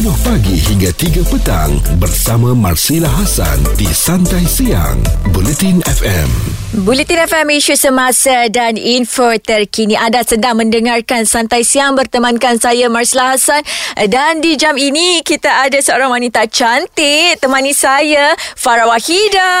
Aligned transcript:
10 0.00 0.16
pagi 0.24 0.56
hingga 0.56 0.88
3 0.96 1.28
petang 1.28 1.76
bersama 2.00 2.56
Marsila 2.56 3.04
Hasan 3.20 3.60
di 3.76 3.84
Santai 3.84 4.48
Siang 4.48 4.96
Bulletin 5.28 5.76
FM. 5.84 6.56
Buletin 6.80 7.20
FM 7.28 7.50
isu 7.60 7.76
semasa 7.76 8.48
dan 8.48 8.80
info 8.80 9.28
terkini 9.42 10.00
Anda 10.00 10.24
sedang 10.24 10.56
mendengarkan 10.56 11.28
Santai 11.28 11.68
Siang 11.68 12.00
bertemankan 12.00 12.56
saya 12.56 12.88
Marsila 12.88 13.36
Hasan 13.36 13.60
dan 14.08 14.40
di 14.40 14.56
jam 14.56 14.80
ini 14.80 15.20
kita 15.20 15.68
ada 15.68 15.76
seorang 15.76 16.08
wanita 16.14 16.48
cantik 16.48 17.36
temani 17.36 17.76
saya 17.76 18.32
Farah 18.56 18.88
Wahida. 18.88 19.52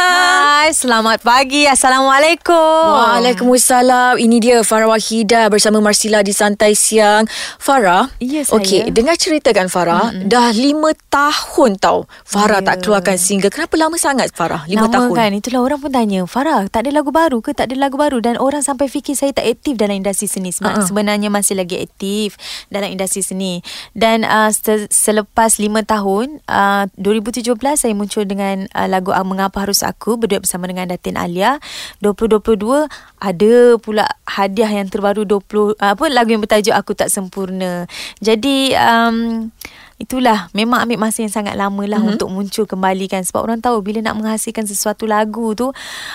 Hai, 0.64 0.72
selamat 0.72 1.20
pagi. 1.20 1.68
Assalamualaikum. 1.68 2.56
Waalaikumsalam. 2.96 4.16
Ini 4.16 4.36
dia 4.40 4.56
Farah 4.64 4.88
Wahida 4.88 5.52
bersama 5.52 5.84
Marsila 5.84 6.24
di 6.24 6.32
Santai 6.32 6.78
Siang. 6.78 7.28
Farah. 7.60 8.08
Ya, 8.22 8.46
saya. 8.46 8.56
Okey, 8.56 8.88
dengar 8.94 9.18
ceritakan 9.18 9.66
Farah, 9.66 10.14
mm-hmm. 10.14 10.29
Dah 10.30 10.48
lima 10.52 10.94
tahun 11.08 11.74
tau 11.76 12.06
Farah 12.22 12.62
Ya. 12.62 12.66
tak 12.70 12.76
keluarkan 12.80 13.16
single. 13.16 13.50
Kenapa 13.50 13.74
lama 13.74 13.96
sangat 13.96 14.30
Farah? 14.30 14.62
Lima 14.64 14.86
Lama 14.86 14.94
tahun. 14.94 15.10
kan 15.12 15.30
Itulah 15.32 15.60
orang 15.60 15.78
pun 15.78 15.90
tanya 15.90 16.22
Farah 16.24 16.62
tak 16.64 16.86
ada 16.86 16.94
lagu 16.94 17.10
baru 17.10 17.38
ke 17.38 17.50
Tak 17.50 17.66
ada 17.66 17.76
lagu 17.76 17.96
baru 17.96 18.18
Dan 18.18 18.36
orang 18.36 18.60
sampai 18.60 18.86
fikir 18.86 19.12
Saya 19.12 19.32
tak 19.32 19.42
aktif 19.44 19.74
dalam 19.74 19.96
industri 19.96 20.24
seni 20.24 20.52
Uh-uh. 20.52 20.80
Sebenarnya 20.80 21.26
masih 21.28 21.56
lagi 21.56 21.76
aktif 21.76 22.38
Dalam 22.68 22.88
industri 22.88 23.20
seni 23.20 23.58
Dan 23.92 24.22
uh, 24.22 24.48
se- 24.48 24.86
selepas 24.86 25.56
5 25.56 25.66
tahun 25.84 26.26
uh, 26.44 26.84
2017 26.94 27.50
saya 27.74 27.92
muncul 27.92 28.22
dengan 28.22 28.70
uh, 28.70 28.86
Lagu 28.86 29.10
Ah, 29.10 29.24
Mengapa 29.24 29.60
Harus 29.60 29.82
Aku 29.82 30.14
Berduet 30.14 30.40
bersama 30.40 30.64
dengan 30.64 30.86
Datin 30.86 31.16
Alia 31.16 31.58
2022 31.98 32.86
Ada 33.18 33.52
pula 33.76 34.04
hadiah 34.28 34.70
yang 34.70 34.86
terbaru 34.86 35.24
20 35.24 35.42
uh, 35.74 35.96
Apa 35.96 36.04
lagu 36.06 36.30
yang 36.30 36.40
bertajuk 36.40 36.72
Aku 36.72 36.92
Tak 36.92 37.08
Sempurna 37.08 37.88
Jadi 38.18 38.76
um, 38.76 39.48
Itulah 40.00 40.48
memang 40.56 40.80
ambil 40.88 40.96
masa 40.96 41.20
yang 41.20 41.28
sangat 41.28 41.60
lama 41.60 41.84
lah 41.84 42.00
mm-hmm. 42.00 42.12
untuk 42.16 42.28
muncul 42.32 42.64
kembali 42.64 43.04
kan 43.04 43.20
sebab 43.20 43.44
orang 43.44 43.60
tahu 43.60 43.84
bila 43.84 44.00
nak 44.00 44.16
menghasilkan 44.16 44.64
sesuatu 44.64 45.04
lagu 45.04 45.52
tu 45.52 45.68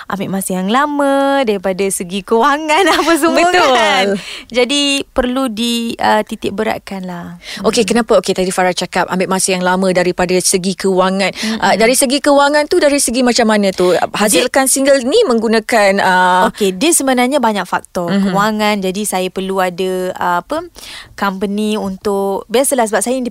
ambil 0.09 0.33
masa 0.33 0.57
yang 0.57 0.73
lama 0.73 1.45
daripada 1.45 1.85
segi 1.93 2.25
kewangan 2.25 2.81
apa 2.97 3.13
semua 3.13 3.45
Betul. 3.45 3.77
kan. 3.77 4.05
Jadi 4.49 5.05
perlu 5.05 5.53
di 5.53 5.93
uh, 6.01 6.25
titik 6.25 6.57
beratkan 6.57 7.05
lah. 7.05 7.37
Okey, 7.61 7.85
kenapa 7.85 8.17
okey 8.25 8.33
tadi 8.33 8.49
Farah 8.49 8.73
cakap 8.73 9.05
ambil 9.05 9.29
masa 9.29 9.53
yang 9.53 9.61
lama 9.61 9.93
daripada 9.93 10.33
segi 10.41 10.73
kewangan. 10.73 11.29
Mm-hmm. 11.29 11.61
Uh, 11.61 11.75
dari 11.77 11.93
segi 11.93 12.17
kewangan 12.17 12.65
tu 12.65 12.81
dari 12.81 12.97
segi 12.97 13.21
macam 13.21 13.53
mana 13.53 13.69
tu? 13.69 13.93
Hasilkan 13.93 14.65
single 14.65 15.05
ni 15.05 15.21
menggunakan 15.29 16.01
uh, 16.01 16.49
Okey, 16.49 16.73
dia 16.73 16.89
sebenarnya 16.89 17.37
banyak 17.37 17.69
faktor 17.69 18.09
mm-hmm. 18.09 18.33
kewangan. 18.33 18.75
Jadi 18.81 19.01
saya 19.05 19.29
perlu 19.29 19.61
ada 19.61 20.09
uh, 20.17 20.37
apa 20.41 20.65
company 21.13 21.77
untuk 21.77 22.49
biasalah 22.49 22.89
sebab 22.89 23.05
saya 23.05 23.21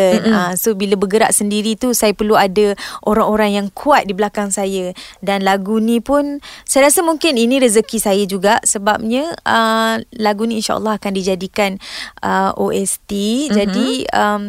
independent. 0.00 0.24
Mm-hmm. 0.24 0.34
Uh, 0.34 0.52
so 0.56 0.68
bila 0.74 0.94
bergerak 0.96 1.32
sendiri 1.34 1.76
tu 1.76 1.92
saya 1.92 2.12
perlu 2.16 2.34
ada 2.34 2.74
orang-orang 3.04 3.60
yang 3.60 3.66
kuat 3.72 4.08
di 4.08 4.14
belakang 4.16 4.48
saya 4.48 4.92
dan 5.20 5.44
lagu 5.44 5.78
ni 5.78 6.00
pun 6.00 6.40
saya 6.64 6.88
rasa 6.88 7.04
mungkin 7.04 7.36
ini 7.36 7.60
rezeki 7.60 7.98
saya 8.00 8.24
juga 8.24 8.58
sebabnya 8.64 9.36
uh, 9.44 10.00
lagu 10.16 10.46
ni 10.48 10.60
insya-Allah 10.60 10.96
akan 10.96 11.12
dijadikan 11.12 11.76
uh, 12.24 12.56
OST. 12.56 13.10
Mm-hmm. 13.10 13.54
Jadi 13.54 13.88
um, 14.14 14.42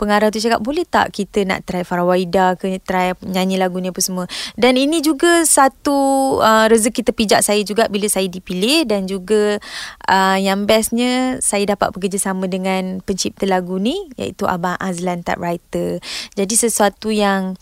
pengarah 0.00 0.32
tu 0.32 0.40
cakap 0.40 0.64
boleh 0.64 0.88
tak 0.88 1.12
kita 1.12 1.44
nak 1.44 1.68
try 1.68 1.84
Farah 1.84 2.08
Waida 2.08 2.56
ke 2.56 2.80
try 2.80 3.12
nyanyi 3.20 3.60
lagu 3.60 3.76
ni 3.76 3.92
apa 3.92 4.00
semua 4.00 4.24
dan 4.56 4.80
ini 4.80 5.04
juga 5.04 5.44
satu 5.44 6.40
uh, 6.40 6.64
rezeki 6.72 7.04
terpijak 7.04 7.44
saya 7.44 7.60
juga 7.60 7.92
bila 7.92 8.08
saya 8.08 8.24
dipilih 8.32 8.88
dan 8.88 9.04
juga 9.04 9.60
uh, 10.08 10.38
yang 10.40 10.64
bestnya 10.64 11.36
saya 11.44 11.76
dapat 11.76 11.92
bekerjasama 11.92 12.48
dengan 12.48 13.04
pencipta 13.04 13.44
lagu 13.44 13.76
ni 13.76 14.08
iaitu 14.16 14.48
Abang 14.48 14.80
Azlan 14.80 15.20
typewriter 15.20 16.00
jadi 16.32 16.54
sesuatu 16.56 17.12
yang 17.12 17.60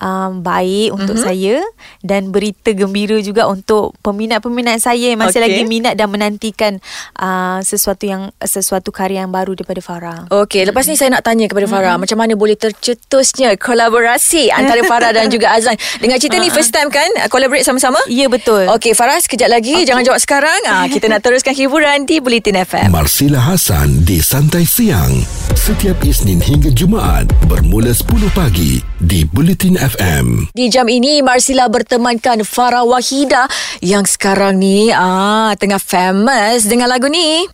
um, 0.00 0.40
baik 0.40 0.96
untuk 0.96 1.20
mm-hmm. 1.20 1.28
saya 1.28 1.60
dan 2.00 2.32
berita 2.32 2.72
gembira 2.72 3.20
juga 3.20 3.44
untuk 3.50 3.92
peminat-peminat 4.00 4.80
saya 4.80 5.12
yang 5.12 5.20
masih 5.20 5.42
Okey. 5.42 5.46
lagi 5.50 5.62
minat 5.68 5.94
dan 5.98 6.08
menantikan 6.08 6.80
uh, 7.20 7.60
sesuatu 7.60 8.08
yang 8.08 8.32
sesuatu 8.40 8.88
karya 8.88 9.26
yang 9.26 9.34
baru 9.34 9.52
daripada 9.58 9.82
Farah 9.84 10.20
Okey, 10.32 10.64
lepas 10.64 10.86
ni 10.88 10.96
saya 10.96 11.12
nak 11.12 11.26
tanya 11.26 11.50
kepada 11.50 11.66
Farah, 11.74 11.96
macam 11.98 12.16
mana 12.22 12.32
boleh 12.38 12.54
tercetusnya 12.54 13.58
kolaborasi 13.58 14.54
antara 14.54 14.80
Farah 14.90 15.10
dan 15.10 15.26
juga 15.26 15.50
Azlan. 15.50 15.74
Dengan 15.98 16.22
cerita 16.22 16.38
ni 16.38 16.48
first 16.54 16.70
time 16.70 16.86
kan 16.88 17.06
uh, 17.18 17.26
collaborate 17.26 17.66
sama-sama? 17.66 17.98
Ya 18.06 18.30
betul. 18.30 18.70
Okey, 18.70 18.94
Farah 18.94 19.18
sekejap 19.18 19.50
lagi 19.50 19.74
okay. 19.74 19.86
jangan 19.86 20.06
jawab 20.06 20.20
sekarang. 20.22 20.60
Ah 20.70 20.86
kita 20.94 21.10
nak 21.10 21.26
teruskan 21.26 21.52
hiburan 21.56 22.06
di 22.06 22.22
Bulletin 22.22 22.62
FM. 22.62 22.94
Marsila 22.94 23.42
Hasan 23.42 24.06
di 24.06 24.22
Santai 24.22 24.62
Siang 24.62 25.26
setiap 25.58 25.98
Isnin 26.04 26.38
hingga 26.38 26.70
Jumaat 26.70 27.26
bermula 27.50 27.90
10 27.90 28.30
pagi 28.36 28.78
di 29.00 29.24
Bulletin 29.26 29.74
FM. 29.80 30.52
Di 30.52 30.70
jam 30.70 30.86
ini 30.86 31.24
Marsila 31.24 31.66
bertemankan 31.66 32.44
Farah 32.46 32.84
Wahida 32.86 33.48
yang 33.82 34.04
sekarang 34.06 34.60
ni 34.60 34.92
ah 34.94 35.52
tengah 35.58 35.80
famous 35.80 36.68
dengan 36.68 36.92
lagu 36.92 37.08
ni. 37.10 37.48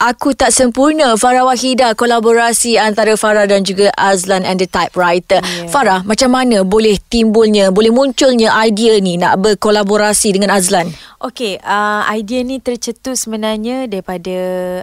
Aku 0.00 0.32
tak 0.32 0.48
sempurna 0.48 1.12
Farah 1.20 1.44
Wahida 1.44 1.92
kolaborasi 1.92 2.80
antara 2.80 3.20
Farah 3.20 3.44
dan 3.44 3.68
juga 3.68 3.92
Azlan 4.00 4.48
and 4.48 4.56
the 4.56 4.64
Typewriter. 4.64 5.44
Yeah. 5.44 5.68
Farah, 5.68 6.00
macam 6.08 6.32
mana 6.32 6.64
boleh 6.64 6.96
timbulnya, 7.12 7.68
boleh 7.68 7.92
munculnya 7.92 8.48
idea 8.64 8.96
ni 8.96 9.20
nak 9.20 9.36
berkolaborasi 9.44 10.32
dengan 10.32 10.56
Azlan? 10.56 10.88
Okey, 11.20 11.60
uh, 11.60 12.08
idea 12.16 12.40
ni 12.40 12.64
tercetus 12.64 13.28
sebenarnya 13.28 13.92
daripada 13.92 14.36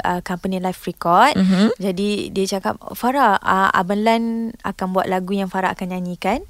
uh, 0.05 0.21
company 0.21 0.61
Live 0.61 0.85
Record. 0.85 1.33
Mhm. 1.33 1.73
Jadi 1.81 2.29
dia 2.29 2.45
cakap, 2.45 2.77
Farah, 2.93 3.41
uh, 3.41 3.73
Abang 3.73 4.05
Lan 4.05 4.53
akan 4.61 4.93
buat 4.93 5.09
lagu 5.09 5.33
yang 5.33 5.49
Farah 5.49 5.73
akan 5.73 5.97
nyanyikan. 5.97 6.45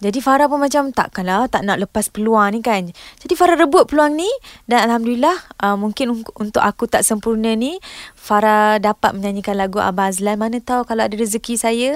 Jadi 0.00 0.18
Farah 0.24 0.48
pun 0.48 0.64
macam 0.64 0.96
takkanlah 0.96 1.44
tak 1.52 1.68
nak 1.68 1.76
lepas 1.76 2.08
peluang 2.08 2.56
ni 2.56 2.64
kan. 2.64 2.88
Jadi 3.20 3.36
Farah 3.36 3.60
rebut 3.60 3.84
peluang 3.84 4.16
ni 4.16 4.28
dan 4.64 4.88
alhamdulillah 4.88 5.36
uh, 5.60 5.76
mungkin 5.76 6.16
un- 6.16 6.34
untuk 6.40 6.64
aku 6.64 6.88
tak 6.88 7.04
sempurna 7.04 7.52
ni 7.52 7.76
Farah 8.16 8.80
dapat 8.80 9.12
menyanyikan 9.12 9.60
lagu 9.60 9.76
Abang 9.76 10.08
Azlan. 10.08 10.40
Mana 10.40 10.56
tahu 10.58 10.88
kalau 10.88 11.04
ada 11.04 11.12
rezeki 11.12 11.60
saya 11.60 11.90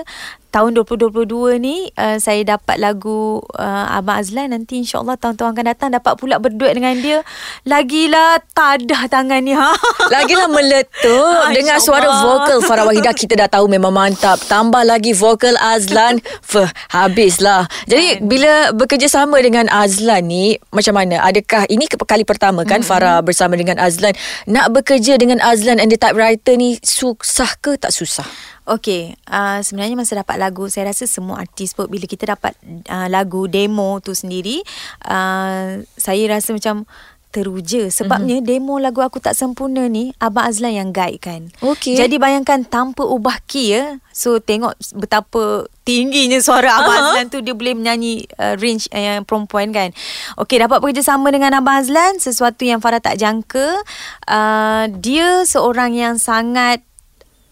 tahun 0.54 0.78
2022 0.78 1.58
ni 1.58 1.90
uh, 1.98 2.14
saya 2.22 2.46
dapat 2.46 2.78
lagu 2.78 3.42
uh, 3.58 3.86
Abang 3.90 4.22
Azlan 4.22 4.54
nanti 4.54 4.78
insyaAllah 4.78 5.18
tahun-tahun 5.18 5.50
akan 5.50 5.66
datang 5.66 5.90
dapat 5.90 6.14
pula 6.14 6.38
berduet 6.38 6.78
dengan 6.78 6.94
dia. 7.02 7.26
Lagilah 7.66 8.38
tadah 8.54 9.10
tangan 9.10 9.42
ni 9.42 9.50
ha. 9.50 9.74
Lagilah 10.14 10.46
meletup 10.46 11.24
Ah, 11.24 11.50
Dengan 11.50 11.80
suara 11.80 12.06
vokal 12.06 12.60
Farah 12.68 12.84
Wahida 12.84 13.16
Kita 13.16 13.34
dah 13.34 13.48
tahu 13.48 13.66
memang 13.66 13.90
mantap 13.90 14.36
Tambah 14.44 14.84
lagi 14.84 15.16
vokal 15.16 15.56
Azlan 15.56 16.20
Fuh, 16.44 16.68
habislah 16.92 17.64
Jadi 17.88 18.20
Kan. 18.20 18.28
bila 18.28 18.52
bekerjasama 18.76 19.40
dengan 19.40 19.66
Azlan 19.72 20.28
ni 20.28 20.60
Macam 20.70 20.94
mana? 20.94 21.24
Adakah 21.24 21.64
ini 21.72 21.88
kali 21.88 22.28
pertama 22.28 22.68
kan 22.68 22.84
mm-hmm. 22.84 22.90
Farah 22.90 23.18
bersama 23.24 23.56
dengan 23.56 23.80
Azlan 23.80 24.12
Nak 24.44 24.76
bekerja 24.76 25.16
dengan 25.16 25.40
Azlan 25.40 25.80
and 25.80 25.88
the 25.88 25.96
typewriter 25.96 26.54
ni 26.54 26.76
Susah 26.84 27.56
ke 27.58 27.80
tak 27.80 27.90
susah? 27.90 28.53
Okey, 28.64 29.12
uh, 29.28 29.60
sebenarnya 29.60 29.92
masa 29.92 30.16
dapat 30.16 30.40
lagu, 30.40 30.72
saya 30.72 30.88
rasa 30.88 31.04
semua 31.04 31.44
artis 31.44 31.76
pun 31.76 31.84
bila 31.84 32.08
kita 32.08 32.32
dapat 32.32 32.56
uh, 32.88 33.12
lagu 33.12 33.44
demo 33.44 34.00
tu 34.00 34.16
sendiri, 34.16 34.64
uh, 35.04 35.84
saya 35.84 36.22
rasa 36.32 36.56
macam 36.56 36.88
teruja 37.34 37.90
sebabnya 37.90 38.38
mm-hmm. 38.38 38.46
demo 38.46 38.78
lagu 38.78 39.02
aku 39.02 39.18
tak 39.18 39.34
sempurna 39.34 39.90
ni 39.90 40.14
Abang 40.22 40.46
Azlan 40.46 40.70
yang 40.70 40.90
guide 40.94 41.18
kan. 41.18 41.50
Okey. 41.66 41.98
Jadi 41.98 42.22
bayangkan 42.22 42.62
tanpa 42.62 43.02
ubah 43.02 43.42
key 43.50 43.74
ya. 43.74 43.98
So 44.14 44.38
tengok 44.38 44.78
betapa 44.94 45.66
tingginya 45.82 46.38
suara 46.38 46.78
Abang 46.78 46.94
Aha. 46.94 47.02
Azlan 47.10 47.26
tu 47.34 47.42
dia 47.42 47.50
boleh 47.58 47.74
menyanyi 47.74 48.30
uh, 48.38 48.54
range 48.54 48.86
uh, 48.94 49.02
yang 49.02 49.26
perempuan 49.26 49.74
kan. 49.74 49.90
Okey 50.38 50.62
dapat 50.62 50.78
bekerjasama 50.78 51.34
dengan 51.34 51.58
Abang 51.58 51.82
Azlan 51.82 52.22
sesuatu 52.22 52.62
yang 52.62 52.78
Farah 52.78 53.02
tak 53.02 53.18
jangka. 53.18 53.82
Uh, 54.30 54.86
dia 55.02 55.42
seorang 55.42 55.90
yang 55.90 56.22
sangat 56.22 56.86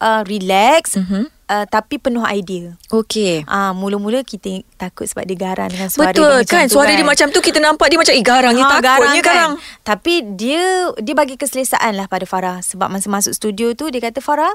uh, 0.03 0.27
relax 0.27 0.99
Mhm. 0.99 1.31
uh, 1.47 1.65
tapi 1.65 1.97
penuh 1.97 2.25
idea. 2.25 2.75
Okey 2.89 3.47
Ah, 3.47 3.71
mula-mula 3.71 4.21
kita 4.21 4.51
takut 4.75 5.07
sebab 5.07 5.23
dia 5.23 5.39
garang 5.39 5.69
dengan 5.69 5.87
suara 5.87 6.11
Betul 6.11 6.27
dia 6.27 6.43
macam 6.43 6.51
kan 6.51 6.65
tu 6.67 6.75
Suara 6.75 6.91
dia 6.91 7.07
macam 7.07 7.27
tu 7.29 7.39
Kita 7.39 7.59
nampak 7.59 7.87
dia 7.87 7.97
macam 7.97 8.13
Eh 8.13 8.21
garang 8.21 8.53
Ha, 8.53 8.69
Takutnya 8.73 9.23
garang, 9.23 9.53
kan? 9.55 9.63
Tapi 9.83 10.15
dia 10.35 10.65
dia 10.99 11.15
bagi 11.15 11.37
keselesaan 11.37 11.95
lah 11.95 12.07
pada 12.07 12.25
Farah 12.25 12.59
sebab 12.61 12.89
masa 12.89 13.07
masuk 13.07 13.33
studio 13.33 13.73
tu 13.73 13.89
dia 13.89 14.01
kata 14.01 14.19
Farah 14.19 14.51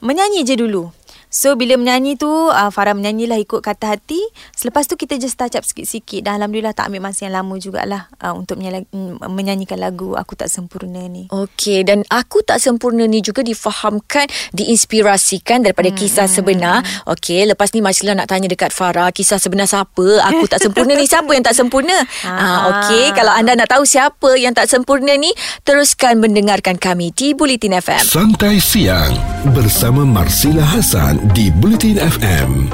menyanyi 0.00 0.46
je 0.46 0.54
dulu. 0.54 0.90
So 1.28 1.60
bila 1.60 1.76
menyanyi 1.76 2.16
tu 2.16 2.28
uh, 2.28 2.72
Farah 2.72 2.96
menyanyilah 2.96 3.36
ikut 3.44 3.60
kata 3.60 3.96
hati 3.96 4.16
Selepas 4.56 4.88
tu 4.88 4.96
kita 4.96 5.20
just 5.20 5.36
touch 5.36 5.60
up 5.60 5.64
sikit-sikit 5.64 6.24
Dan 6.24 6.40
Alhamdulillah 6.40 6.72
tak 6.72 6.88
ambil 6.88 7.04
masa 7.04 7.28
yang 7.28 7.36
lama 7.36 7.52
jugalah 7.60 8.08
uh, 8.24 8.32
Untuk 8.32 8.56
menyala- 8.56 8.88
mm, 8.88 9.28
menyanyikan 9.28 9.76
lagu 9.76 10.16
Aku 10.16 10.32
Tak 10.40 10.48
Sempurna 10.48 11.04
ni 11.04 11.28
Okey 11.28 11.84
dan 11.84 12.00
aku 12.08 12.40
tak 12.40 12.64
sempurna 12.64 13.04
ni 13.04 13.20
juga 13.20 13.44
difahamkan 13.44 14.24
diinspirasikan 14.56 15.60
daripada 15.60 15.92
hmm, 15.92 15.98
kisah 16.00 16.24
sebenar. 16.24 16.80
Okey 17.04 17.44
lepas 17.44 17.76
ni 17.76 17.84
Marsila 17.84 18.16
nak 18.16 18.32
tanya 18.32 18.48
dekat 18.48 18.72
Farah 18.72 19.12
kisah 19.12 19.36
sebenar 19.36 19.68
siapa? 19.68 20.24
Aku 20.32 20.48
tak 20.48 20.64
sempurna 20.64 20.96
ni 20.96 21.04
siapa 21.04 21.28
yang 21.32 21.44
tak 21.44 21.56
sempurna? 21.56 21.92
Ah 22.28 22.86
okey 22.86 23.12
kalau 23.12 23.32
anda 23.34 23.52
nak 23.52 23.68
tahu 23.68 23.84
siapa 23.84 24.36
yang 24.40 24.56
tak 24.56 24.68
sempurna 24.70 25.12
ni 25.16 25.32
teruskan 25.64 26.20
mendengarkan 26.20 26.80
kami 26.80 27.12
di 27.12 27.36
Bulletin 27.36 27.76
FM. 27.76 28.04
Santai 28.04 28.60
Siang 28.60 29.12
bersama 29.52 29.87
Marsila 29.88 30.60
Hasan 30.60 31.16
di 31.32 31.48
Bulletin 31.48 31.96
FM. 31.96 32.68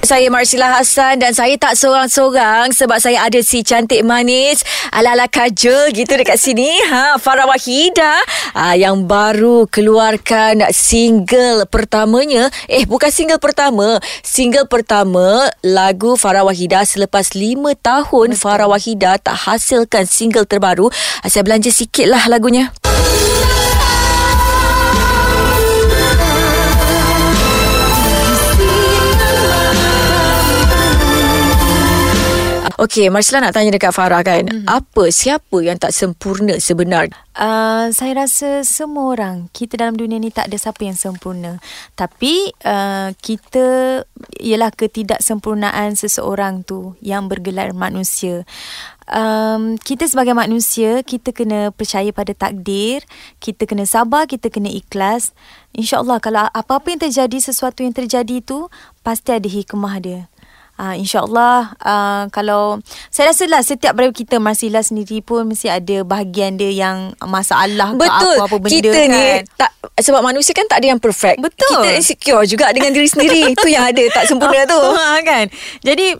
Saya 0.00 0.32
Marsila 0.32 0.80
Hassan 0.80 1.20
dan 1.20 1.36
saya 1.36 1.52
tak 1.60 1.76
seorang-seorang 1.76 2.72
sebab 2.72 2.96
saya 2.96 3.28
ada 3.28 3.36
si 3.44 3.60
cantik 3.60 4.00
manis 4.00 4.64
ala-ala 4.88 5.28
kajol 5.28 5.92
gitu 5.92 6.08
dekat 6.16 6.40
sini. 6.40 6.72
Ha, 6.88 7.20
Farah 7.20 7.44
Wahida 7.44 8.16
ha, 8.56 8.72
yang 8.72 9.04
baru 9.04 9.68
keluarkan 9.68 10.72
single 10.72 11.68
pertamanya. 11.68 12.48
Eh, 12.64 12.88
bukan 12.88 13.12
single 13.12 13.36
pertama. 13.36 14.00
Single 14.24 14.64
pertama 14.72 15.52
lagu 15.60 16.16
Farah 16.16 16.48
Wahida 16.48 16.80
selepas 16.88 17.36
5 17.36 17.76
tahun 17.76 18.32
Betul. 18.32 18.40
Farah 18.40 18.72
Wahida 18.72 19.20
tak 19.20 19.36
hasilkan 19.36 20.08
single 20.08 20.48
terbaru. 20.48 20.88
Ha, 21.20 21.28
saya 21.28 21.44
belanja 21.44 21.68
sikit 21.68 22.08
lah 22.08 22.24
lagunya. 22.32 22.72
Okey, 32.78 33.10
Marsila 33.10 33.42
nak 33.42 33.58
tanya 33.58 33.74
dekat 33.74 33.90
Farah 33.90 34.22
kan. 34.22 34.46
Mm-hmm. 34.46 34.70
Apa, 34.70 35.10
siapa 35.10 35.58
yang 35.66 35.82
tak 35.82 35.90
sempurna 35.90 36.62
sebenarnya? 36.62 37.10
Uh, 37.34 37.90
saya 37.90 38.22
rasa 38.22 38.62
semua 38.62 39.18
orang, 39.18 39.50
kita 39.50 39.74
dalam 39.74 39.98
dunia 39.98 40.14
ni 40.22 40.30
tak 40.30 40.46
ada 40.46 40.54
siapa 40.54 40.86
yang 40.86 40.94
sempurna. 40.94 41.58
Tapi 41.98 42.54
uh, 42.62 43.10
kita, 43.18 43.66
ialah 44.38 44.70
ketidaksempurnaan 44.70 45.98
seseorang 45.98 46.62
tu 46.62 46.94
yang 47.02 47.26
bergelar 47.26 47.74
manusia. 47.74 48.46
Um, 49.10 49.74
kita 49.82 50.06
sebagai 50.06 50.38
manusia, 50.38 51.02
kita 51.02 51.34
kena 51.34 51.74
percaya 51.74 52.14
pada 52.14 52.30
takdir. 52.30 53.02
Kita 53.42 53.66
kena 53.66 53.90
sabar, 53.90 54.30
kita 54.30 54.54
kena 54.54 54.70
ikhlas. 54.70 55.34
InsyaAllah 55.74 56.22
kalau 56.22 56.46
apa-apa 56.54 56.94
yang 56.94 57.02
terjadi, 57.02 57.42
sesuatu 57.42 57.82
yang 57.82 57.90
terjadi 57.90 58.38
tu, 58.38 58.70
pasti 59.02 59.34
ada 59.34 59.50
hikmah 59.50 59.98
dia. 59.98 60.30
Uh, 60.78 60.94
InsyaAllah 60.94 61.74
uh, 61.82 62.30
Kalau 62.30 62.78
Saya 63.10 63.34
rasa 63.34 63.50
lah 63.50 63.66
Setiap 63.66 63.98
daripada 63.98 64.14
kita 64.14 64.38
Marsilah 64.38 64.86
sendiri 64.86 65.18
pun 65.26 65.42
Mesti 65.50 65.66
ada 65.66 66.06
bahagian 66.06 66.54
dia 66.54 66.70
Yang 66.70 67.18
masalah 67.26 67.98
Betul 67.98 68.38
ke 68.38 68.42
apa-apa 68.46 68.56
benda 68.62 68.74
Kita 68.78 68.94
kan 68.94 69.10
ni 69.10 69.26
tak, 69.58 69.70
Sebab 69.98 70.22
manusia 70.22 70.54
kan 70.54 70.70
tak 70.70 70.78
ada 70.78 70.94
yang 70.94 71.02
perfect 71.02 71.42
Betul. 71.42 71.82
Kita 71.82 71.98
insecure 71.98 72.46
juga 72.46 72.70
Dengan 72.70 72.94
diri 72.94 73.10
sendiri 73.10 73.40
Itu 73.58 73.66
yang 73.66 73.90
ada 73.90 74.06
Tak 74.14 74.30
sempurna 74.30 74.70
tu 74.70 74.78
ha, 74.78 75.18
kan 75.34 75.50
Jadi 75.82 76.14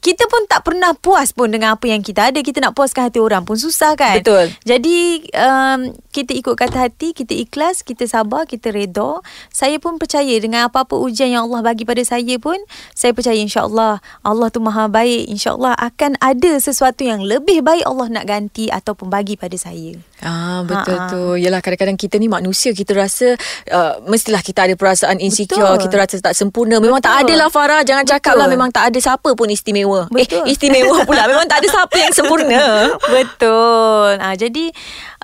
kita 0.00 0.24
pun 0.32 0.48
tak 0.48 0.64
pernah 0.64 0.96
puas 0.96 1.30
pun 1.36 1.52
dengan 1.52 1.76
apa 1.76 1.84
yang 1.84 2.00
kita 2.00 2.32
ada. 2.32 2.40
Kita 2.40 2.58
nak 2.64 2.72
puaskan 2.72 3.12
hati 3.12 3.20
orang 3.20 3.44
pun 3.44 3.60
susah 3.60 3.92
kan? 3.94 4.16
Betul. 4.16 4.48
Jadi 4.64 5.28
um, 5.36 5.92
kita 6.10 6.34
ikut 6.34 6.58
kata 6.58 6.90
hati, 6.90 7.14
kita 7.14 7.32
ikhlas, 7.34 7.86
kita 7.86 8.06
sabar, 8.06 8.44
kita 8.44 8.74
redha. 8.74 9.22
Saya 9.54 9.78
pun 9.78 9.96
percaya 9.96 10.34
dengan 10.42 10.66
apa-apa 10.66 10.98
ujian 10.98 11.30
yang 11.30 11.46
Allah 11.46 11.62
bagi 11.62 11.86
pada 11.86 12.02
saya 12.02 12.34
pun, 12.42 12.58
saya 12.92 13.14
percaya 13.14 13.38
insya-Allah 13.38 14.02
Allah 14.26 14.48
tu 14.50 14.58
Maha 14.58 14.90
baik. 14.90 15.30
Insya-Allah 15.30 15.78
akan 15.78 16.18
ada 16.18 16.58
sesuatu 16.58 17.06
yang 17.06 17.22
lebih 17.22 17.62
baik 17.62 17.86
Allah 17.86 18.10
nak 18.10 18.26
ganti 18.26 18.66
ataupun 18.68 19.06
bagi 19.06 19.38
pada 19.38 19.54
saya. 19.54 19.94
Ah 20.20 20.60
betul 20.66 20.98
Ha-ha. 21.00 21.08
tu. 21.08 21.22
Yalah 21.40 21.64
kadang-kadang 21.64 21.96
kita 21.96 22.20
ni 22.20 22.28
manusia 22.28 22.76
kita 22.76 22.92
rasa 22.92 23.40
uh, 23.72 24.04
mestilah 24.04 24.44
kita 24.44 24.68
ada 24.68 24.74
perasaan 24.76 25.16
insecure, 25.16 25.64
Betul. 25.80 25.88
kita 25.88 25.94
rasa 25.96 26.14
tak 26.20 26.34
sempurna. 26.36 26.76
Memang 26.76 27.00
Betul. 27.00 27.08
tak 27.08 27.24
ada 27.24 27.32
lah 27.40 27.48
Farah. 27.48 27.80
Jangan 27.80 28.04
Betul. 28.04 28.14
cakap 28.20 28.34
lah 28.36 28.46
memang 28.50 28.68
tak 28.68 28.84
ada 28.92 28.98
siapa 29.00 29.32
pun 29.32 29.48
istimewa. 29.48 30.12
Betul. 30.12 30.44
Eh 30.44 30.52
istimewa 30.52 31.06
pula. 31.08 31.24
memang 31.24 31.48
tak 31.48 31.64
ada 31.64 31.68
siapa 31.72 31.96
yang 31.96 32.12
sempurna. 32.12 32.62
Betul. 33.16 34.12
Ah 34.20 34.36
jadi 34.36 34.68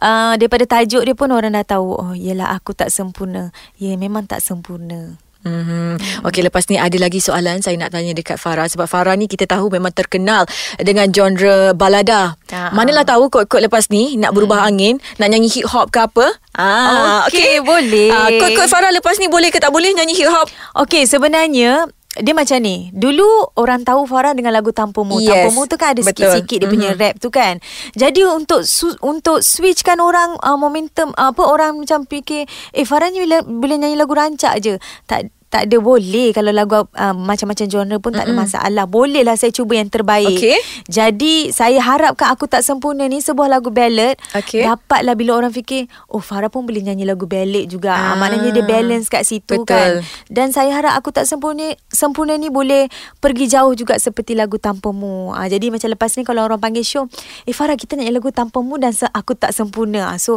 uh, 0.01 0.35
daripada 0.37 0.65
tajuk 0.69 1.03
dia 1.05 1.15
pun 1.17 1.31
orang 1.33 1.55
dah 1.55 1.65
tahu 1.65 1.97
oh 1.97 2.13
yalah 2.17 2.53
aku 2.57 2.73
tak 2.73 2.93
sempurna. 2.93 3.55
Ya 3.81 3.95
memang 3.97 4.29
tak 4.29 4.45
sempurna. 4.45 5.17
Mm-hmm. 5.47 6.27
Okey 6.27 6.43
lepas 6.43 6.67
ni 6.67 6.75
ada 6.75 6.99
lagi 6.99 7.23
soalan 7.23 7.63
saya 7.63 7.79
nak 7.79 7.95
tanya 7.95 8.11
dekat 8.11 8.35
Farah 8.35 8.67
sebab 8.67 8.91
Farah 8.91 9.15
ni 9.15 9.31
kita 9.31 9.47
tahu 9.47 9.71
memang 9.71 9.95
terkenal 9.95 10.43
dengan 10.83 11.07
genre 11.15 11.71
balada. 11.71 12.35
Ah. 12.51 12.75
Manalah 12.75 13.07
tahu 13.07 13.31
kod-kod 13.31 13.63
lepas 13.63 13.87
ni 13.95 14.19
nak 14.19 14.35
berubah 14.35 14.67
angin, 14.67 14.99
nak 15.23 15.31
nyanyi 15.31 15.47
hip 15.47 15.71
hop 15.71 15.95
ke 15.95 16.03
apa? 16.03 16.27
Ah, 16.59 17.23
Okey, 17.31 17.63
boleh. 17.63 18.11
Ah, 18.11 18.27
kod-kod 18.43 18.67
Farah 18.67 18.91
lepas 18.91 19.23
ni 19.23 19.31
boleh 19.31 19.55
ke 19.55 19.63
tak 19.63 19.71
boleh 19.71 19.95
nyanyi 19.95 20.19
hip 20.19 20.31
hop? 20.35 20.51
Okey, 20.83 21.07
sebenarnya 21.07 21.87
dia 22.17 22.33
macam 22.33 22.57
ni. 22.59 22.89
Dulu 22.91 23.27
orang 23.55 23.83
tahu 23.83 24.05
Farah 24.05 24.33
dengan 24.33 24.51
lagu 24.51 24.71
Tanpamu. 24.71 25.19
Yes, 25.19 25.29
Tanpamu 25.29 25.65
tu 25.65 25.77
kan 25.77 25.93
ada 25.93 26.01
betul. 26.01 26.13
sikit-sikit 26.27 26.59
dia 26.59 26.69
punya 26.69 26.91
Mhm. 26.93 26.99
rap 26.99 27.15
tu 27.17 27.29
kan. 27.29 27.61
Jadi 27.93 28.21
untuk 28.23 28.63
su- 28.63 28.97
untuk 29.01 29.41
switchkan 29.41 29.99
orang 29.99 30.35
uh, 30.39 30.55
momentum 30.55 31.13
uh, 31.13 31.31
apa 31.31 31.43
orang 31.43 31.77
macam 31.77 32.03
fikir 32.03 32.45
eh 32.71 32.83
Farah 32.83 33.09
ni 33.09 33.21
boleh, 33.21 33.41
boleh 33.43 33.77
nyanyi 33.77 33.95
lagu 33.95 34.13
rancak 34.13 34.55
je. 34.59 34.75
Tak 35.05 35.29
tak 35.57 35.65
ada 35.65 35.79
boleh 35.79 36.29
kalau 36.31 36.53
lagu 36.53 36.85
uh, 36.85 37.15
macam-macam 37.15 37.65
genre 37.65 37.97
pun 37.97 38.13
tak 38.13 38.25
ada 38.25 38.35
masalah. 38.37 38.85
Bolehlah 38.85 39.33
saya 39.35 39.49
cuba 39.51 39.73
yang 39.75 39.89
terbaik. 39.89 40.37
Okey. 40.37 40.61
Jadi 40.87 41.49
saya 41.51 41.81
harapkan 41.81 42.29
aku 42.29 42.45
tak 42.45 42.61
sempurna 42.61 43.05
ni 43.05 43.19
sebuah 43.19 43.49
lagu 43.49 43.69
ballad 43.69 44.21
Okey. 44.33 44.63
dapatlah 44.63 45.15
bila 45.15 45.35
orang 45.35 45.49
fikir 45.49 45.85
oh 46.07 46.19
Farah 46.19 46.47
pun 46.47 46.63
boleh 46.63 46.83
nyanyi 46.83 47.05
lagu 47.05 47.25
ballad 47.25 47.67
juga. 47.67 47.91
Ah, 47.91 48.05
Ah, 48.07 48.15
maknanya 48.17 48.51
dia 48.51 48.63
balance 48.63 49.07
kat 49.07 49.23
situ 49.23 49.57
betul. 49.57 49.65
kan. 49.67 50.05
Dan 50.27 50.51
saya 50.51 50.69
harap 50.71 50.93
aku 50.95 51.09
tak 51.11 51.25
sempurna 51.25 51.63
sempurna 51.87 52.35
ni 52.35 52.49
boleh 52.49 52.91
pergi 53.17 53.47
jauh 53.49 53.73
juga 53.73 53.97
seperti 53.97 54.35
lagu 54.35 54.57
Tanpamu. 54.57 55.31
Ah 55.31 55.47
jadi 55.47 55.69
macam 55.69 55.89
lepas 55.89 56.13
ni 56.13 56.23
kalau 56.23 56.43
orang 56.43 56.59
panggil 56.59 56.83
show, 56.83 57.07
eh 57.43 57.53
Farah 57.53 57.75
kita 57.75 57.95
nyanyi 57.95 58.13
lagu 58.13 58.29
Tanpamu 58.29 58.77
dan 58.77 58.91
se- 58.91 59.09
aku 59.09 59.33
tak 59.33 59.51
sempurna. 59.51 60.09
Ah, 60.09 60.19
so 60.19 60.37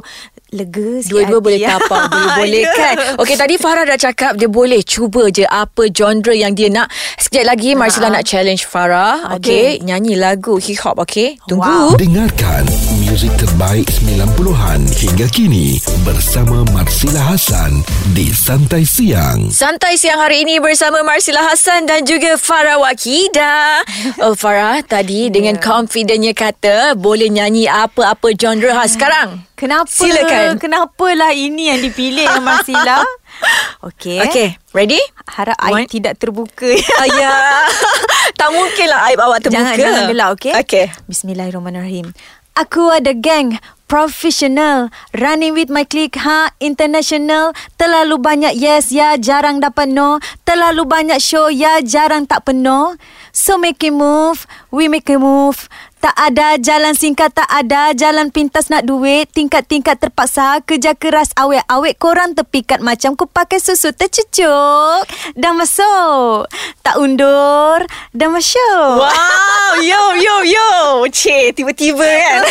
lega 0.49 0.99
sikit. 0.99 1.09
Dua-dua 1.09 1.39
boleh 1.39 1.59
tapak 1.59 2.03
Boleh 2.07 2.35
boleh 2.39 2.57
Ya. 2.59 2.73
kan 2.73 2.95
Okey 3.17 3.33
tadi 3.35 3.55
Farah 3.55 3.81
dah 3.83 3.97
cakap 3.97 4.35
Dia 4.35 4.45
boleh 4.45 4.81
cuba 4.81 5.08
je 5.29 5.45
Apa 5.45 5.89
genre 5.89 6.31
yang 6.31 6.53
dia 6.53 6.69
nak 6.69 6.87
Sekejap 7.17 7.45
lagi 7.49 7.73
Marsila 7.73 8.13
nak 8.13 8.23
challenge 8.23 8.63
Farah 8.63 9.33
Okey 9.35 9.81
Okey. 9.81 9.87
Nyanyi 9.87 10.13
lagu 10.15 10.61
hip 10.61 10.77
hop 10.85 11.01
Okey 11.01 11.41
Tunggu 11.49 11.65
Wow. 11.65 11.97
Dengarkan 11.97 12.63
muzik 13.03 13.33
terbaik 13.35 13.89
90-an 13.99 14.85
hingga 14.85 15.27
kini 15.27 15.77
bersama 16.01 16.61
Marsila 16.71 17.33
Hasan 17.33 17.81
di 18.11 18.29
Santai 18.29 18.85
Siang. 18.85 19.49
Santai 19.49 19.95
siang 19.95 20.17
hari 20.17 20.45
ini 20.45 20.57
bersama 20.57 21.01
Marsila 21.01 21.41
Hassan 21.45 21.83
dan 21.83 22.05
juga 22.05 22.37
Farah 22.37 22.77
Wakida. 22.77 23.81
Oh 24.25 24.35
Farah 24.35 24.81
tadi 24.83 25.29
dengan 25.29 25.55
confidentnya 25.57 26.31
kata 26.31 26.93
boleh 26.95 27.31
nyanyi 27.31 27.65
apa-apa 27.65 28.31
genre 28.35 28.71
ha 28.71 28.83
sekarang. 28.85 29.43
Kenapa? 29.55 29.91
Silakan. 29.91 30.55
Kenapalah 30.55 31.35
ini 31.35 31.67
yang 31.67 31.79
dipilih 31.83 32.27
Marsila? 32.39 33.03
Okey. 33.87 34.19
Okay, 34.27 34.47
ready? 34.75 34.99
Harap 35.27 35.57
One. 35.63 35.85
aib 35.85 35.91
tidak 35.91 36.19
terbuka. 36.19 36.67
Ayah. 37.03 37.65
tak 38.39 38.49
mungkinlah 38.51 38.99
aib 39.11 39.19
awak 39.19 39.39
terbuka. 39.43 39.75
Jangan 39.75 39.75
jangan 39.79 40.03
gelak 40.11 40.29
okey. 40.35 40.53
Okey. 40.59 40.85
Bismillahirrahmanirrahim. 41.07 42.11
Aku 42.59 42.91
ada 42.91 43.15
geng 43.15 43.55
professional 43.89 44.93
running 45.17 45.57
with 45.57 45.73
my 45.73 45.81
clique 45.81 46.21
ha 46.21 46.53
international 46.61 47.57
terlalu 47.81 48.21
banyak 48.21 48.53
yes 48.53 48.93
ya 48.93 49.17
jarang 49.17 49.57
dapat 49.57 49.89
no 49.89 50.21
terlalu 50.45 50.85
banyak 50.85 51.17
show 51.17 51.49
ya 51.49 51.81
jarang 51.81 52.29
tak 52.29 52.45
penuh 52.45 52.93
so 53.33 53.57
make 53.57 53.81
a 53.81 53.89
move 53.89 54.45
we 54.69 54.85
make 54.85 55.09
a 55.09 55.17
move 55.17 55.65
tak 55.99 56.15
ada 56.15 56.55
jalan 56.55 56.95
singkat 56.95 57.35
tak 57.35 57.47
ada 57.51 57.91
jalan 57.91 58.31
pintas 58.31 58.71
nak 58.71 58.87
duit 58.87 59.27
tingkat-tingkat 59.35 59.99
terpaksa 59.99 60.63
kerja 60.63 60.95
keras 60.95 61.35
awet-awet 61.35 61.99
korang 61.99 62.31
terpikat 62.31 62.79
macam 62.79 63.19
ku 63.19 63.27
pakai 63.27 63.59
susu 63.59 63.91
tercucuk 63.91 65.03
dah 65.35 65.51
masuk 65.51 66.47
tak 66.79 66.95
undur 66.95 67.83
dah 68.15 68.29
masuk 68.31 68.95
Wow, 68.99 69.73
yo 69.83 70.01
yo 70.17 70.35
yo. 70.43 70.69
Cik, 71.09 71.53
tiba-tiba 71.53 72.01
kan. 72.01 72.41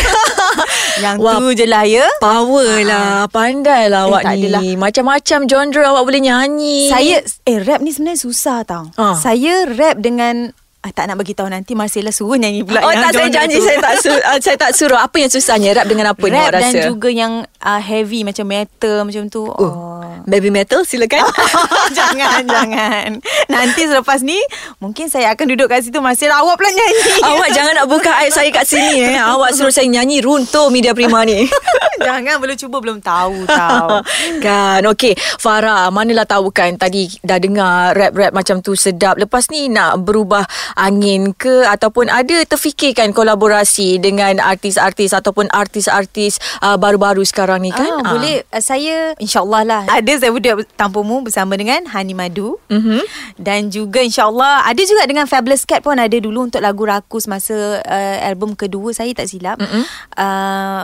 Yang 1.03 1.17
Wah, 1.19 1.35
tu 1.35 1.47
je 1.51 1.65
lah 1.67 1.83
ya. 1.83 2.05
Power 2.19 2.83
lah 2.83 3.27
Pandai 3.27 3.87
lah 3.91 4.05
Eh, 4.05 4.09
awak 4.11 4.21
ni 4.35 4.47
adalah. 4.47 4.61
Macam-macam 4.79 5.39
genre 5.47 5.83
awak 5.83 6.03
boleh 6.07 6.21
nyanyi 6.23 6.87
Saya 6.87 7.15
eh 7.43 7.59
rap 7.59 7.83
ni 7.83 7.91
sebenarnya 7.91 8.19
susah 8.19 8.63
tau. 8.63 8.91
Ah. 8.95 9.15
Saya 9.15 9.67
rap 9.67 9.99
dengan 9.99 10.51
ah, 10.85 10.91
tak 10.95 11.11
nak 11.11 11.15
bagi 11.19 11.35
tahu 11.35 11.51
nanti 11.51 11.75
Marcella 11.75 12.11
suruh 12.13 12.39
nyanyi 12.39 12.63
pula 12.63 12.79
Oh 12.83 12.91
yang 12.91 13.03
tak 13.09 13.13
saya 13.19 13.29
janji 13.31 13.57
saya 13.59 13.77
tak 13.83 13.95
suruh, 13.99 14.21
uh, 14.23 14.39
saya 14.39 14.57
tak 14.57 14.71
suruh 14.75 14.99
Apa 14.99 15.15
yang 15.19 15.31
susahnya 15.31 15.75
Rap 15.75 15.85
dengan 15.91 16.15
apa 16.15 16.23
ni 16.23 16.37
rap 16.37 16.49
awak 16.49 16.53
dan 16.55 16.61
rasa 16.71 16.77
juga 16.87 17.09
yang 17.11 17.33
uh, 17.43 17.81
heavy 17.81 18.23
macam 18.23 18.45
metal 18.47 19.03
macam 19.03 19.23
tu. 19.27 19.43
Oh. 19.47 19.88
Baby 20.29 20.53
Metal 20.53 20.85
silakan. 20.85 21.25
jangan, 21.97 22.45
jangan. 22.45 23.09
Nanti 23.49 23.89
selepas 23.89 24.21
ni, 24.21 24.37
mungkin 24.77 25.09
saya 25.09 25.33
akan 25.33 25.45
duduk 25.57 25.67
kat 25.73 25.83
situ 25.83 25.97
masih 25.99 26.29
awak 26.29 26.55
pula 26.55 26.69
nyanyi. 26.69 27.03
Awak 27.25 27.49
jangan 27.51 27.73
nak 27.83 27.87
buka 27.89 28.11
aib 28.23 28.31
saya 28.31 28.49
kat 28.53 28.65
sini 28.69 29.09
eh. 29.09 29.17
Awak 29.17 29.57
suruh 29.57 29.73
saya 29.73 29.89
nyanyi 29.89 30.21
runtuh 30.21 30.69
media 30.69 30.93
prima 30.93 31.25
ni. 31.25 31.49
jangan, 32.07 32.37
belum 32.37 32.55
cuba 32.55 32.77
belum 32.77 32.97
tahu 33.01 33.49
tahu. 33.49 33.89
kan, 34.45 34.81
okey. 34.93 35.13
Farah, 35.41 35.89
manalah 35.89 36.29
tahu 36.29 36.53
kan 36.53 36.77
tadi 36.77 37.09
dah 37.25 37.39
dengar 37.41 37.97
rap-rap 37.97 38.31
macam 38.31 38.61
tu 38.61 38.77
sedap. 38.77 39.17
Lepas 39.17 39.49
ni 39.49 39.67
nak 39.71 40.05
berubah 40.05 40.45
angin 40.77 41.33
ke 41.33 41.65
ataupun 41.65 42.11
ada 42.11 42.45
terfikirkan 42.45 43.11
kolaborasi 43.11 43.97
dengan 43.97 44.37
artis-artis 44.37 45.11
ataupun 45.15 45.49
artis-artis 45.49 46.37
uh, 46.61 46.77
baru-baru 46.77 47.25
sekarang 47.25 47.65
ni 47.65 47.71
kan? 47.73 47.89
Ah, 48.03 48.13
boleh 48.15 48.45
uh, 48.53 48.61
saya 48.61 49.17
insyaallah 49.17 49.63
lah 49.65 49.81
ada 49.89 50.13
saya 50.19 50.29
duduk 50.29 50.67
tanpamu 50.75 51.23
bersama 51.23 51.55
dengan 51.55 51.87
Hani 51.87 52.13
Madu 52.13 52.59
Mhm. 52.67 52.99
dan 53.35 53.67
juga 53.67 53.99
insyaallah 53.99 54.67
ada 54.67 54.81
juga 54.83 55.07
dengan 55.07 55.25
Fabulous 55.25 55.63
Cat 55.63 55.79
pun 55.79 55.95
ada 55.95 56.13
dulu 56.13 56.45
untuk 56.45 56.59
lagu 56.59 56.83
rakus 56.83 57.25
masa 57.25 57.79
uh, 57.79 58.17
album 58.23 58.53
kedua 58.53 58.91
saya 58.91 59.09
tak 59.11 59.25
silap 59.25 59.57
Mhm. 59.57 59.83
uh, 60.15 60.83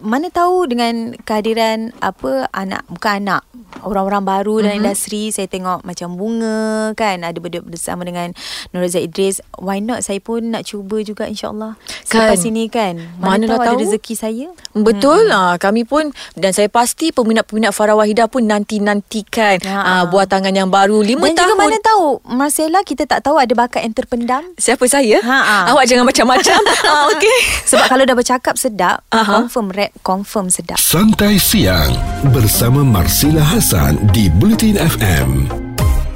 mana 0.00 0.32
tahu 0.32 0.66
dengan 0.66 1.12
kehadiran 1.22 1.92
apa 2.00 2.48
anak 2.50 2.82
bukan 2.88 3.12
anak 3.22 3.42
orang-orang 3.84 4.24
baru 4.24 4.54
mm-hmm. 4.56 4.64
dalam 4.64 4.78
industri 4.80 5.22
saya 5.28 5.46
tengok 5.46 5.84
macam 5.84 6.16
bunga 6.16 6.92
kan 6.96 7.20
ada 7.20 7.36
bersama 7.60 8.02
dengan 8.02 8.32
Nuraza 8.72 8.98
Idris 8.98 9.44
why 9.60 9.78
not 9.78 10.00
saya 10.00 10.16
pun 10.18 10.48
nak 10.48 10.64
cuba 10.64 11.04
juga 11.04 11.28
insyaallah 11.28 11.76
Kan. 11.76 12.04
selepas 12.08 12.40
ini 12.46 12.70
kan 12.70 12.96
mana, 13.20 13.44
Mana 13.44 13.44
tahu, 13.44 13.52
lah 13.52 13.64
ada 13.66 13.70
tahu. 13.74 13.82
rezeki 13.84 14.14
saya 14.14 14.48
Betul 14.72 15.28
hmm. 15.28 15.58
kami 15.58 15.82
pun 15.84 16.08
dan 16.34 16.50
saya 16.52 16.70
pasti 16.70 17.10
peminat-peminat 17.10 17.72
Farah 17.72 17.98
Wahida 17.98 18.26
pun 18.26 18.44
nanti-nantikan 18.44 19.58
Ha. 19.66 19.78
uh, 19.82 20.04
buat 20.08 20.30
tangan 20.30 20.52
yang 20.52 20.70
baru 20.70 21.02
5 21.02 21.16
Dan 21.16 21.34
tahun. 21.34 21.36
juga 21.36 21.54
mana 21.56 21.76
tahu 21.80 22.06
Marcella 22.28 22.80
kita 22.80 23.04
tak 23.04 23.24
tahu 23.24 23.36
ada 23.36 23.52
bakat 23.52 23.82
yang 23.82 23.94
terpendam 23.94 24.42
Siapa 24.56 24.84
saya? 24.86 25.18
Ha, 25.20 25.38
ha. 25.38 25.58
Awak 25.74 25.84
jangan 25.84 26.06
macam-macam. 26.06 26.60
ah, 26.92 27.10
okey. 27.12 27.38
Sebab 27.66 27.86
kalau 27.88 28.04
dah 28.04 28.16
bercakap 28.16 28.54
sedap 28.54 29.02
Aha. 29.10 29.42
Confirm 29.42 29.65
rap 29.70 29.92
Confirm 30.02 30.48
sedap 30.48 30.78
Santai 30.78 31.38
Siang 31.38 31.92
bersama 32.30 32.86
Marsila 32.86 33.42
Hasan 33.42 33.98
di 34.14 34.30
Bulletin 34.30 34.78
FM. 34.78 35.65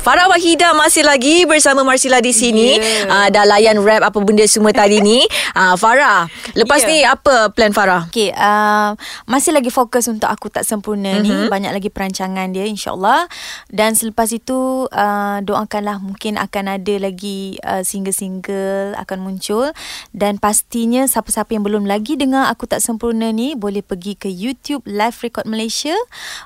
Farah 0.01 0.33
Wahida 0.33 0.73
masih 0.73 1.05
lagi 1.05 1.45
bersama 1.45 1.85
Marsila 1.85 2.25
di 2.25 2.33
sini. 2.33 2.81
Ya. 2.81 3.05
Yeah. 3.05 3.05
Uh, 3.13 3.29
dah 3.37 3.45
layan 3.45 3.77
rap 3.85 4.01
apa 4.01 4.17
benda 4.25 4.49
semua 4.49 4.73
tadi 4.73 4.97
ni. 5.05 5.29
Uh, 5.53 5.77
Farah, 5.77 6.25
lepas 6.57 6.81
Ya. 6.81 6.89
ni 6.89 6.99
apa 7.05 7.53
plan 7.53 7.69
Farah? 7.77 8.09
Okay, 8.09 8.33
uh, 8.33 8.97
masih 9.29 9.53
lagi 9.53 9.69
fokus 9.69 10.09
untuk 10.09 10.33
aku 10.33 10.49
tak 10.49 10.65
sempurna 10.65 11.21
mm-hmm. 11.21 11.27
ni. 11.29 11.33
Mhm. 11.45 11.49
Banyak 11.53 11.73
lagi 11.77 11.93
perancangan 11.93 12.49
dia 12.49 12.65
insyaAllah. 12.65 13.29
Dan 13.69 13.93
selepas 13.93 14.33
itu, 14.33 14.89
uh, 14.89 15.45
doakanlah 15.45 16.01
mungkin 16.01 16.41
akan 16.41 16.81
ada 16.81 16.95
lagi 16.97 17.61
uh, 17.61 17.85
single-single 17.85 18.97
akan 18.97 19.21
muncul. 19.21 19.69
Dan 20.17 20.41
pastinya 20.41 21.05
siapa-siapa 21.05 21.53
yang 21.53 21.61
belum 21.61 21.85
lagi 21.85 22.17
dengar 22.17 22.49
aku 22.49 22.65
tak 22.65 22.81
sempurna 22.81 23.37
ni, 23.37 23.53
boleh 23.53 23.85
pergi 23.85 24.17
ke 24.17 24.33
YouTube 24.33 24.81
Live 24.89 25.21
Record 25.21 25.45
Malaysia 25.45 25.93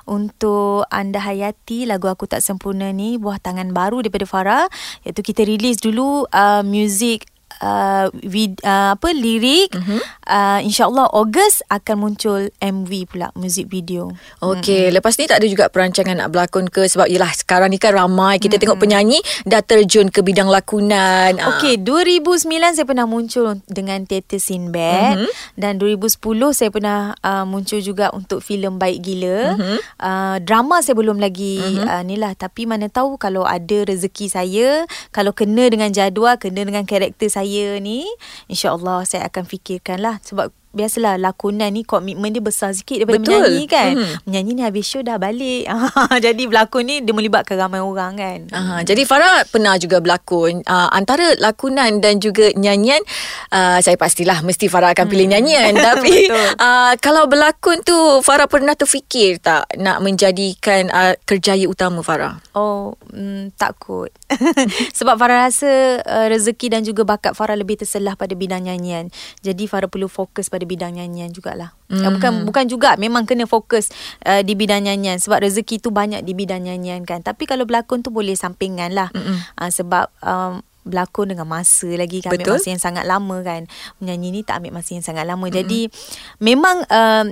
untuk 0.03 0.83
anda 0.91 1.23
hayati 1.23 1.87
lagu 1.87 2.11
aku 2.11 2.27
tak 2.27 2.43
sempurna 2.43 2.91
ni. 2.91 3.15
Buah 3.15 3.39
tangan 3.45 3.54
baru 3.71 4.03
daripada 4.03 4.27
Farah. 4.27 4.65
Iaitu 5.07 5.21
kita 5.23 5.47
release 5.47 5.79
dulu 5.79 6.27
uh, 6.29 6.63
music 6.65 7.29
uh, 7.61 8.09
vid, 8.23 8.59
uh, 8.65 8.97
apa 8.97 9.09
lirik 9.11 9.71
uh-huh. 9.75 10.01
uh, 10.27 10.59
insyaallah 10.63 11.11
Ogos 11.13 11.61
akan 11.69 11.95
muncul 11.99 12.49
MV 12.59 12.91
pula 13.11 13.29
music 13.37 13.67
video 13.69 14.15
Okey, 14.43 14.89
mm-hmm. 14.89 14.95
lepas 14.99 15.13
ni 15.15 15.25
tak 15.25 15.41
ada 15.41 15.47
juga 15.47 15.65
perancangan 15.71 16.15
nak 16.17 16.29
berlakon 16.33 16.67
ke 16.67 16.85
sebab 16.85 17.07
yelah 17.07 17.31
sekarang 17.31 17.71
ni 17.71 17.79
kan 17.79 17.95
ramai 17.95 18.37
kita 18.37 18.55
mm-hmm. 18.55 18.61
tengok 18.61 18.77
penyanyi 18.81 19.19
dah 19.47 19.61
terjun 19.63 20.11
ke 20.11 20.21
bidang 20.21 20.49
lakonan. 20.51 21.39
Ah. 21.39 21.57
Okey, 21.57 21.81
2009 21.81 22.45
saya 22.75 22.85
pernah 22.85 23.07
muncul 23.07 23.61
dengan 23.69 24.03
Teater 24.03 24.41
Sinbad 24.41 25.17
Mhm. 25.17 25.29
mm-hmm. 25.29 25.59
dan 25.59 25.73
2010 25.79 26.51
saya 26.51 26.69
pernah 26.69 26.99
uh, 27.23 27.45
muncul 27.47 27.79
juga 27.79 28.11
untuk 28.11 28.43
filem 28.43 28.75
Baik 28.75 28.99
Gila. 29.01 29.39
Mhm. 29.55 29.57
Mm-hmm. 29.57 29.79
Uh, 29.97 30.35
drama 30.43 30.75
saya 30.83 30.95
belum 30.97 31.17
lagi 31.17 31.61
Mhm. 31.61 31.69
mm-hmm. 31.79 31.87
uh, 31.89 32.01
ni 32.03 32.15
lah 32.19 32.31
tapi 32.35 32.67
mana 32.67 32.91
tahu 32.91 33.15
kalau 33.15 33.47
ada 33.47 33.87
rezeki 33.87 34.27
saya, 34.27 34.69
kalau 35.15 35.31
kena 35.31 35.71
dengan 35.71 35.89
jadual, 35.93 36.35
kena 36.37 36.65
dengan 36.67 36.83
karakter 36.83 37.31
saya 37.31 37.44
ni, 37.79 38.03
insya-Allah 38.49 39.05
saya 39.05 39.29
akan 39.29 39.45
fikirkan 39.45 40.01
lah 40.01 40.17
sebab 40.25 40.51
Biasalah 40.75 41.15
lakonan 41.15 41.71
ni 41.71 41.87
komitmen 41.87 42.35
dia 42.35 42.43
besar 42.43 42.75
sikit 42.75 43.01
daripada 43.07 43.23
Betul. 43.23 43.39
menyanyi 43.47 43.65
kan. 43.71 43.91
Mhm. 43.95 44.15
Menyanyi 44.27 44.51
ni 44.59 44.61
habis 44.67 44.85
show 44.85 44.99
dah 44.99 45.15
balik. 45.15 45.65
Jadi 46.25 46.43
berlakon 46.51 46.83
ni 46.83 46.95
dia 46.99 47.15
melibatkan 47.15 47.55
ramai 47.55 47.79
orang 47.79 48.13
kan. 48.19 48.39
Aha, 48.51 48.75
jadi 48.83 49.07
Farah 49.07 49.47
pernah 49.47 49.79
juga 49.79 50.03
berlakon 50.03 50.65
uh, 50.65 50.89
antara 50.91 51.37
lakonan 51.39 52.03
dan 52.03 52.19
juga 52.19 52.51
nyanyian 52.57 52.99
uh, 53.53 53.79
saya 53.79 53.95
pastilah 53.95 54.43
mesti 54.43 54.67
Farah 54.67 54.91
akan 54.91 55.07
pilih 55.07 55.29
nyanyian 55.31 55.77
tapi 55.87 56.27
uh, 56.31 56.93
kalau 56.99 57.29
berlakon 57.29 57.81
tu 57.85 57.95
Farah 58.25 58.49
pernah 58.49 58.73
terfikir 58.75 59.39
tak 59.39 59.69
nak 59.79 60.01
menjadikan 60.03 60.91
uh, 60.91 61.13
kerjaya 61.23 61.69
utama 61.69 62.01
Farah 62.01 62.41
Oh, 62.55 62.95
mm, 63.11 63.55
takut. 63.59 64.09
Sebab 64.97 65.19
Farah 65.19 65.47
rasa 65.47 66.01
uh, 66.01 66.27
rezeki 66.31 66.71
dan 66.71 66.81
juga 66.87 67.03
bakat 67.03 67.35
Farah 67.35 67.55
lebih 67.59 67.79
terselah 67.79 68.15
pada 68.15 68.33
bidang 68.33 68.65
nyanyian. 68.65 69.11
Jadi 69.43 69.67
Farah 69.67 69.91
perlu 69.91 70.07
fokus 70.07 70.47
pada 70.47 70.63
bidang 70.65 70.97
nyanyian 70.97 71.31
jugalah. 71.31 71.77
Mm. 71.87 72.01
Uh, 72.01 72.11
bukan 72.17 72.31
bukan 72.49 72.65
juga 72.65 72.97
memang 72.97 73.29
kena 73.29 73.45
fokus 73.45 73.93
uh, 74.25 74.41
di 74.41 74.57
bidang 74.57 74.89
nyanyian 74.89 75.21
sebab 75.21 75.45
rezeki 75.45 75.79
tu 75.79 75.93
banyak 75.93 76.25
di 76.25 76.33
bidang 76.33 76.65
nyanyian 76.65 77.05
kan. 77.05 77.21
Tapi 77.21 77.45
kalau 77.45 77.63
berlakon 77.63 78.01
tu 78.01 78.09
boleh 78.09 78.33
sampingan 78.33 78.97
lah. 78.97 79.09
Uh, 79.55 79.69
sebab 79.69 80.09
um, 80.25 80.65
berlakon 80.85 81.33
dengan 81.33 81.49
masa 81.49 81.89
lagi 81.97 82.21
kan 82.21 82.29
Betul. 82.33 82.45
ambil 82.45 82.53
masa 82.61 82.67
yang 82.69 82.83
sangat 82.83 83.05
lama 83.05 83.37
kan. 83.41 83.61
Menyanyi 84.01 84.27
ni 84.29 84.41
tak 84.41 84.61
ambil 84.61 84.81
masa 84.81 84.89
yang 84.97 85.05
sangat 85.05 85.25
lama. 85.29 85.45
Mm. 85.45 85.53
Jadi 85.53 85.81
memang 86.41 86.77
um, 86.89 87.25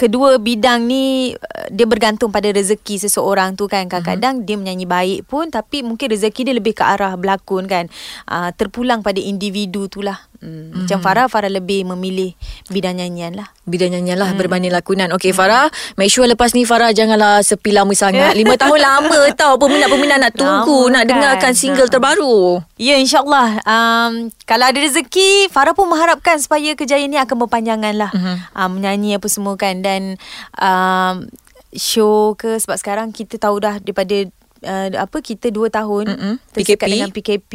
kedua 0.00 0.40
bidang 0.40 0.88
ni 0.88 1.36
uh, 1.36 1.66
dia 1.68 1.84
bergantung 1.84 2.32
pada 2.32 2.48
rezeki 2.48 3.04
seseorang 3.04 3.52
tu 3.52 3.68
kan 3.68 3.84
kadang-kadang 3.84 4.48
dia 4.48 4.56
menyanyi 4.56 4.88
baik 4.88 5.28
pun 5.28 5.52
tapi 5.52 5.84
mungkin 5.84 6.16
rezeki 6.16 6.48
dia 6.48 6.54
lebih 6.56 6.72
ke 6.72 6.80
arah 6.80 7.12
berlakon 7.20 7.68
kan 7.68 7.92
uh, 8.24 8.48
terpulang 8.56 9.04
pada 9.04 9.20
individu 9.20 9.92
tu 9.92 10.00
lah 10.00 10.29
hmm. 10.40 10.84
macam 10.84 10.98
Farah 10.98 11.26
Farah 11.26 11.48
lebih 11.48 11.84
memilih 11.86 12.32
bidang 12.66 12.96
nyanyian 12.96 13.32
lah 13.32 13.48
bidang 13.64 13.92
nyanyian 13.92 14.16
lah 14.16 14.32
hmm. 14.32 14.38
berbanding 14.38 14.70
lakonan 14.70 15.12
Okey 15.12 15.30
Farah 15.30 15.68
make 15.94 16.08
sure 16.08 16.24
lepas 16.24 16.52
ni 16.52 16.64
Farah 16.64 16.90
janganlah 16.90 17.40
sepi 17.40 17.70
lama 17.70 17.92
sangat 17.92 18.32
Lima 18.40 18.56
tahun 18.56 18.78
lama 18.78 19.20
tau 19.32 19.54
peminat-peminat 19.56 20.18
nak 20.18 20.32
tunggu 20.32 20.88
Lama 20.88 20.92
nak 20.92 21.02
kan? 21.02 21.10
dengarkan 21.12 21.52
single 21.52 21.86
Ha. 21.86 21.92
terbaru 21.92 22.60
Ya 22.74 22.96
insyaAllah 22.96 23.60
um, 23.62 24.12
Kalau 24.42 24.64
ada 24.64 24.76
rezeki 24.76 25.48
Farah 25.48 25.70
pun 25.70 25.86
mengharapkan 25.86 26.36
Supaya 26.36 26.72
kejayaan 26.72 27.06
ni 27.06 27.16
akan 27.16 27.36
berpanjangan 27.40 27.94
lah 27.94 28.10
Mhm. 28.10 28.34
uh, 28.50 28.68
Menyanyi 28.68 29.10
apa 29.16 29.26
semua 29.26 29.54
kan 29.54 29.78
Dan 29.78 30.16
um, 30.56 31.28
Show 31.70 32.34
ke 32.34 32.56
Sebab 32.56 32.76
sekarang 32.76 33.08
kita 33.10 33.36
tahu 33.36 33.60
dah 33.60 33.78
Daripada 33.78 34.26
uh, 34.62 34.88
apa 34.94 35.18
kita 35.18 35.48
2 35.48 35.68
tahun 35.68 36.04
Mm-mm. 36.08 36.34
tersekat 36.50 36.76
PKP. 36.80 36.90
dengan 36.90 37.10
PKP 37.10 37.52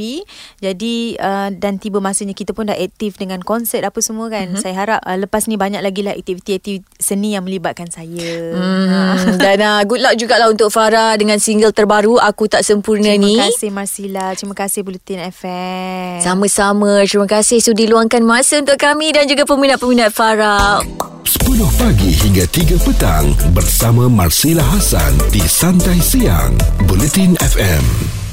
jadi 0.59 0.93
uh, 1.17 1.50
dan 1.51 1.75
tiba 1.75 1.97
masanya 1.97 2.31
kita 2.31 2.51
pun 2.51 2.65
dah 2.65 2.75
aktif 2.75 3.15
dengan 3.15 3.39
konsert 3.39 3.81
apa 3.81 4.00
semua 4.00 4.27
kan 4.27 4.45
Mhm. 4.45 4.50
mm-hmm. 4.51 4.62
saya 4.62 4.75
harap 4.75 5.00
uh, 5.01 5.17
lepas 5.17 5.45
ni 5.45 5.55
banyak 5.55 5.79
lagi 5.79 6.01
lah 6.01 6.13
aktiviti-aktiviti 6.13 6.74
seni 6.95 7.33
yang 7.33 7.43
melibatkan 7.43 7.88
saya 7.88 8.51
Hmm, 8.51 9.38
dan 9.38 9.57
uh, 9.59 9.81
good 9.83 10.00
luck 10.00 10.15
jugalah 10.15 10.47
untuk 10.47 10.67
Farah 10.67 11.13
dengan 11.13 11.38
single 11.38 11.71
terbaru 11.71 12.17
Aku 12.17 12.45
Tak 12.45 12.62
Sempurna 12.62 13.12
terima 13.12 13.21
ni. 13.21 13.35
kasih 13.38 13.69
Marsila 13.69 14.31
terima 14.31 14.53
kasih 14.53 14.81
Bulletin 14.81 15.19
FM 15.25 16.19
Sama-sama. 16.19 17.03
Terima 17.05 17.27
kasih 17.27 17.59
sudah 17.59 17.85
luangkan 17.85 18.21
masa 18.21 18.57
untuk 18.57 18.75
kami 18.75 19.09
dan 19.09 19.25
juga 19.25 19.43
peminat-peminat 19.43 20.09
Farah. 20.09 20.81
10 21.25 21.41
pagi 21.75 22.12
hingga 22.13 22.45
3 22.45 22.77
petang 22.79 23.25
bersama 23.51 24.05
Marsila 24.05 24.62
Hasan 24.63 25.12
di 25.29 25.41
Santai 25.41 25.97
Siang 25.97 26.53
Bulletin 26.96 27.36
FM. 27.44 28.25